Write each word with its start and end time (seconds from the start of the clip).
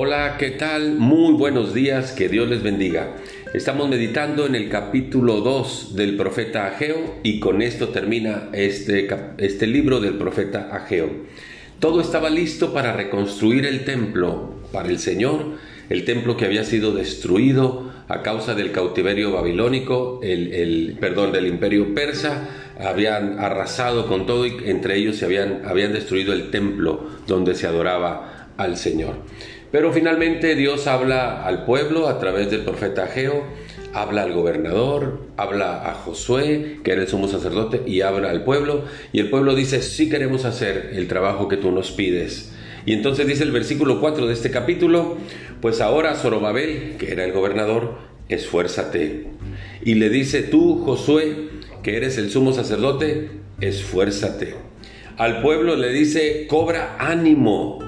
Hola, 0.00 0.36
¿qué 0.38 0.52
tal? 0.52 0.94
Muy 0.94 1.32
buenos 1.32 1.74
días, 1.74 2.12
que 2.12 2.28
Dios 2.28 2.48
les 2.48 2.62
bendiga. 2.62 3.16
Estamos 3.52 3.88
meditando 3.88 4.46
en 4.46 4.54
el 4.54 4.68
capítulo 4.68 5.40
2 5.40 5.96
del 5.96 6.16
profeta 6.16 6.68
Ageo 6.68 7.16
y 7.24 7.40
con 7.40 7.62
esto 7.62 7.88
termina 7.88 8.48
este, 8.52 9.08
este 9.38 9.66
libro 9.66 9.98
del 9.98 10.14
profeta 10.14 10.68
Ageo. 10.70 11.10
Todo 11.80 12.00
estaba 12.00 12.30
listo 12.30 12.72
para 12.72 12.92
reconstruir 12.92 13.66
el 13.66 13.84
templo 13.84 14.54
para 14.70 14.88
el 14.88 15.00
Señor, 15.00 15.56
el 15.90 16.04
templo 16.04 16.36
que 16.36 16.44
había 16.44 16.62
sido 16.62 16.94
destruido 16.94 17.92
a 18.06 18.22
causa 18.22 18.54
del 18.54 18.70
cautiverio 18.70 19.32
babilónico, 19.32 20.20
el, 20.22 20.96
perdón, 21.00 21.32
del 21.32 21.48
imperio 21.48 21.92
persa, 21.96 22.48
habían 22.78 23.40
arrasado 23.40 24.06
con 24.06 24.26
todo 24.26 24.46
y 24.46 24.58
entre 24.66 24.94
ellos 24.94 25.16
se 25.16 25.24
habían, 25.24 25.62
habían 25.66 25.92
destruido 25.92 26.32
el 26.34 26.52
templo 26.52 27.04
donde 27.26 27.56
se 27.56 27.66
adoraba 27.66 28.52
al 28.58 28.76
Señor. 28.76 29.14
Pero 29.70 29.92
finalmente 29.92 30.54
Dios 30.54 30.86
habla 30.86 31.44
al 31.44 31.64
pueblo 31.64 32.08
a 32.08 32.18
través 32.18 32.50
del 32.50 32.62
profeta 32.62 33.04
Ageo, 33.04 33.44
habla 33.92 34.22
al 34.22 34.32
gobernador, 34.32 35.20
habla 35.36 35.88
a 35.88 35.94
Josué, 35.94 36.78
que 36.82 36.92
era 36.92 37.02
el 37.02 37.08
sumo 37.08 37.28
sacerdote, 37.28 37.82
y 37.86 38.00
habla 38.00 38.30
al 38.30 38.44
pueblo, 38.44 38.84
y 39.12 39.20
el 39.20 39.28
pueblo 39.28 39.54
dice, 39.54 39.82
sí 39.82 40.08
queremos 40.08 40.44
hacer 40.44 40.92
el 40.94 41.08
trabajo 41.08 41.48
que 41.48 41.56
tú 41.56 41.70
nos 41.70 41.90
pides. 41.90 42.52
Y 42.86 42.94
entonces 42.94 43.26
dice 43.26 43.42
el 43.42 43.52
versículo 43.52 44.00
4 44.00 44.26
de 44.26 44.32
este 44.32 44.50
capítulo, 44.50 45.18
pues 45.60 45.80
ahora 45.80 46.14
Zorobabel, 46.14 46.96
que 46.98 47.12
era 47.12 47.24
el 47.24 47.32
gobernador, 47.32 47.98
esfuérzate. 48.28 49.26
Y 49.84 49.94
le 49.94 50.08
dice, 50.08 50.42
tú, 50.42 50.82
Josué, 50.84 51.50
que 51.82 51.96
eres 51.96 52.16
el 52.16 52.30
sumo 52.30 52.52
sacerdote, 52.52 53.30
esfuérzate. 53.60 54.54
Al 55.18 55.42
pueblo 55.42 55.76
le 55.76 55.92
dice, 55.92 56.46
cobra 56.48 56.96
ánimo. 56.98 57.80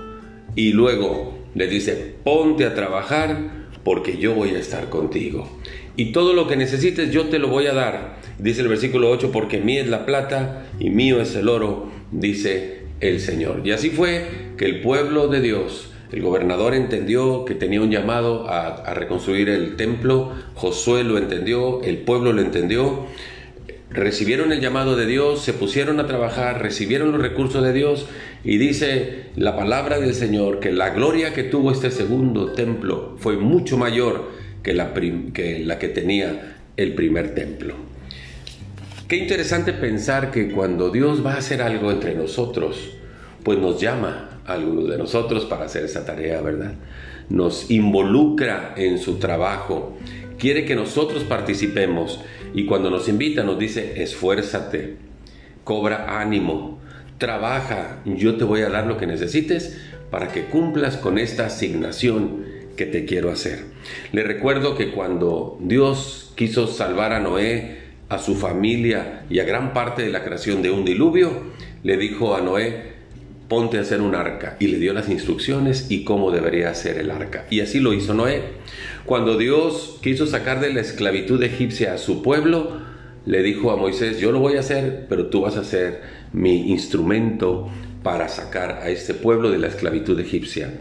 Y 0.56 0.72
luego, 0.72 1.39
le 1.54 1.66
dice, 1.66 2.14
ponte 2.24 2.64
a 2.64 2.74
trabajar 2.74 3.68
porque 3.84 4.18
yo 4.18 4.34
voy 4.34 4.50
a 4.50 4.58
estar 4.58 4.88
contigo. 4.88 5.48
Y 5.96 6.12
todo 6.12 6.32
lo 6.32 6.46
que 6.46 6.56
necesites 6.56 7.10
yo 7.10 7.26
te 7.26 7.38
lo 7.38 7.48
voy 7.48 7.66
a 7.66 7.74
dar. 7.74 8.20
Dice 8.38 8.62
el 8.62 8.68
versículo 8.68 9.10
8, 9.10 9.30
porque 9.32 9.58
mía 9.58 9.82
es 9.82 9.88
la 9.88 10.06
plata 10.06 10.66
y 10.78 10.90
mío 10.90 11.20
es 11.20 11.34
el 11.34 11.48
oro, 11.48 11.90
dice 12.10 12.84
el 13.00 13.20
Señor. 13.20 13.62
Y 13.64 13.72
así 13.72 13.90
fue 13.90 14.26
que 14.56 14.64
el 14.64 14.80
pueblo 14.80 15.28
de 15.28 15.40
Dios, 15.40 15.90
el 16.12 16.22
gobernador 16.22 16.74
entendió 16.74 17.44
que 17.44 17.54
tenía 17.54 17.80
un 17.80 17.90
llamado 17.90 18.48
a, 18.48 18.66
a 18.68 18.94
reconstruir 18.94 19.48
el 19.48 19.76
templo, 19.76 20.32
Josué 20.54 21.04
lo 21.04 21.18
entendió, 21.18 21.82
el 21.82 21.98
pueblo 21.98 22.32
lo 22.32 22.40
entendió, 22.40 23.06
recibieron 23.91 24.52
el 24.52 24.60
llamado 24.60 24.96
de 24.96 25.06
Dios, 25.06 25.42
se 25.42 25.52
pusieron 25.52 26.00
a 26.00 26.06
trabajar, 26.06 26.62
recibieron 26.62 27.12
los 27.12 27.20
recursos 27.20 27.62
de 27.62 27.72
Dios 27.72 28.06
y 28.44 28.58
dice 28.58 29.24
la 29.36 29.56
palabra 29.56 29.98
del 29.98 30.14
Señor 30.14 30.60
que 30.60 30.72
la 30.72 30.91
gloria 30.91 31.34
que 31.34 31.42
tuvo 31.42 31.72
este 31.72 31.91
segundo 31.91 32.52
templo 32.52 33.16
fue 33.18 33.36
mucho 33.36 33.77
mayor 33.77 34.30
que 34.62 34.74
la, 34.74 34.94
que, 34.94 35.62
la 35.64 35.78
que 35.78 35.88
tenía 35.88 36.56
el 36.77 36.94
primer 36.94 37.34
templo. 37.34 37.74
Qué 39.08 39.16
interesante 39.16 39.72
pensar 39.72 40.30
que 40.30 40.50
cuando 40.50 40.91
Dios 40.91 41.27
va 41.27 41.34
a 41.34 41.38
hacer 41.38 41.62
algo 41.62 41.91
entre 41.91 42.14
nosotros, 42.14 42.96
pues 43.42 43.58
nos 43.58 43.80
llama 43.80 44.41
a 44.46 44.52
algunos 44.52 44.88
de 44.88 44.98
nosotros 44.98 45.46
para 45.46 45.64
hacer 45.64 45.84
esa 45.84 46.05
tarea, 46.05 46.41
¿verdad? 46.41 46.74
Nos 47.28 47.70
involucra 47.70 48.74
en 48.77 48.98
su 48.98 49.18
trabajo, 49.18 49.98
quiere 50.41 50.64
que 50.64 50.74
nosotros 50.74 51.22
participemos 51.22 52.20
y 52.55 52.66
cuando 52.66 52.91
nos 52.91 53.08
invita 53.08 53.44
nos 53.44 53.58
dice, 53.58 54.02
esfuérzate, 54.02 54.96
cobra 55.62 56.20
ánimo, 56.20 56.80
trabaja, 57.19 58.00
yo 58.05 58.36
te 58.36 58.44
voy 58.44 58.62
a 58.62 58.70
dar 58.70 58.86
lo 58.86 58.96
que 58.96 59.06
necesites 59.06 59.78
para 60.11 60.33
que 60.33 60.46
cumplas 60.46 60.96
con 60.96 61.18
esta 61.18 61.46
asignación 61.46 62.45
que 62.77 62.86
te 62.86 63.05
quiero 63.05 63.30
hacer. 63.30 63.67
Le 64.11 64.24
recuerdo 64.24 64.74
que 64.74 64.90
cuando 64.90 65.58
Dios 65.61 66.33
quiso 66.34 66.67
salvar 66.67 67.12
a 67.12 67.20
Noé, 67.20 67.78
a 68.08 68.18
su 68.18 68.34
familia 68.34 69.24
y 69.30 69.39
a 69.39 69.45
gran 69.45 69.72
parte 69.72 70.02
de 70.02 70.11
la 70.11 70.24
creación 70.24 70.62
de 70.62 70.70
un 70.70 70.84
diluvio, 70.84 71.30
le 71.84 71.96
dijo 71.96 72.34
a 72.34 72.40
Noé, 72.40 72.99
ponte 73.50 73.78
a 73.78 73.80
hacer 73.80 74.00
un 74.00 74.14
arca 74.14 74.56
y 74.61 74.68
le 74.68 74.78
dio 74.78 74.92
las 74.92 75.08
instrucciones 75.08 75.90
y 75.90 76.05
cómo 76.05 76.30
debería 76.30 76.72
ser 76.72 76.98
el 76.98 77.11
arca. 77.11 77.46
Y 77.50 77.61
así 77.61 77.80
lo 77.80 77.92
hizo 77.92 78.14
Noé. 78.14 78.44
Cuando 79.05 79.36
Dios 79.36 79.98
quiso 80.00 80.28
sacar 80.28 80.61
de 80.61 80.72
la 80.72 80.80
esclavitud 80.80 81.42
egipcia 81.42 81.94
a 81.94 81.98
su 81.98 82.22
pueblo, 82.22 82.78
le 83.27 83.42
dijo 83.42 83.72
a 83.72 83.77
Moisés, 83.77 84.20
yo 84.20 84.30
lo 84.30 84.39
voy 84.39 84.56
a 84.56 84.60
hacer, 84.60 85.06
pero 85.08 85.27
tú 85.27 85.40
vas 85.40 85.56
a 85.56 85.64
ser 85.64 86.00
mi 86.33 86.70
instrumento 86.70 87.68
para 88.05 88.28
sacar 88.28 88.78
a 88.83 88.89
este 88.89 89.14
pueblo 89.14 89.50
de 89.50 89.58
la 89.58 89.66
esclavitud 89.66 90.18
egipcia. 90.20 90.72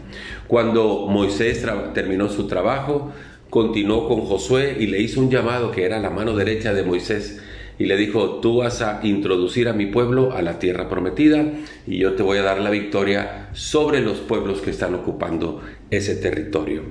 Cuando 0.46 1.08
Moisés 1.08 1.66
terminó 1.92 2.28
su 2.28 2.46
trabajo, 2.46 3.12
continuó 3.50 4.06
con 4.06 4.20
Josué 4.20 4.76
y 4.78 4.86
le 4.86 5.02
hizo 5.02 5.20
un 5.20 5.28
llamado 5.28 5.72
que 5.72 5.84
era 5.84 5.98
la 5.98 6.10
mano 6.10 6.36
derecha 6.36 6.72
de 6.72 6.84
Moisés 6.84 7.40
y 7.80 7.86
le 7.86 7.96
dijo, 7.96 8.40
tú 8.40 8.58
vas 8.58 8.82
a 8.82 9.00
introducir 9.04 9.66
a 9.66 9.72
mi 9.72 9.86
pueblo 9.86 10.34
a 10.34 10.42
la 10.42 10.58
tierra 10.58 10.90
prometida 10.90 11.46
y 11.86 11.96
yo 11.96 12.12
te 12.12 12.22
voy 12.22 12.36
a 12.36 12.42
dar 12.42 12.60
la 12.60 12.68
victoria 12.68 13.48
sobre 13.54 14.02
los 14.02 14.18
pueblos 14.18 14.60
que 14.60 14.68
están 14.68 14.94
ocupando 14.94 15.62
ese 15.90 16.14
territorio. 16.14 16.82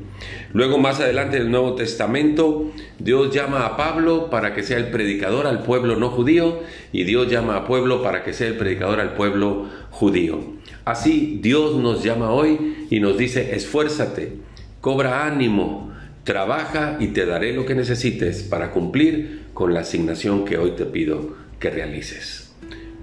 Luego 0.51 0.79
más 0.79 1.00
adelante 1.00 1.38
en 1.38 1.44
el 1.44 1.51
Nuevo 1.51 1.75
Testamento, 1.75 2.72
Dios 2.97 3.31
llama 3.31 3.67
a 3.67 3.77
Pablo 3.77 4.31
para 4.31 4.55
que 4.55 4.63
sea 4.63 4.79
el 4.79 4.89
predicador 4.89 5.45
al 5.45 5.61
pueblo 5.61 5.95
no 5.95 6.09
judío 6.09 6.61
y 6.91 7.03
Dios 7.03 7.29
llama 7.29 7.56
a 7.56 7.67
pueblo 7.67 8.01
para 8.01 8.23
que 8.23 8.33
sea 8.33 8.47
el 8.47 8.57
predicador 8.57 9.00
al 9.00 9.13
pueblo 9.13 9.67
judío. 9.91 10.39
Así 10.85 11.38
Dios 11.39 11.75
nos 11.75 12.03
llama 12.03 12.31
hoy 12.31 12.88
y 12.89 13.00
nos 13.00 13.16
dice, 13.16 13.53
esfuérzate, 13.53 14.38
cobra 14.81 15.27
ánimo, 15.27 15.94
Trabaja 16.29 16.97
y 17.00 17.07
te 17.07 17.25
daré 17.25 17.53
lo 17.53 17.66
que 17.66 17.73
necesites 17.73 18.44
para 18.44 18.69
cumplir 18.69 19.45
con 19.56 19.73
la 19.73 19.79
asignación 19.79 20.45
que 20.45 20.59
hoy 20.59 20.73
te 20.75 20.85
pido 20.85 21.35
que 21.59 21.72
realices. 21.72 22.53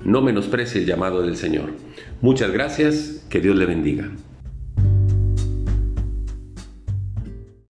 No 0.05 0.23
menosprecie 0.23 0.83
el 0.83 0.87
llamado 0.87 1.23
del 1.23 1.37
Señor. 1.37 1.73
Muchas 2.21 2.53
gracias, 2.53 3.27
que 3.29 3.41
Dios 3.41 3.57
le 3.57 3.67
bendiga. 3.67 4.13